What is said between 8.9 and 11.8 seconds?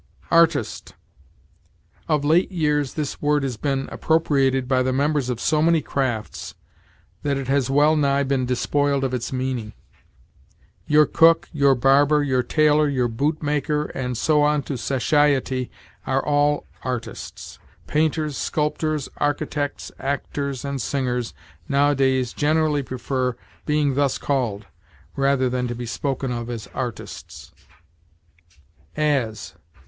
of its meaning. Your cook, your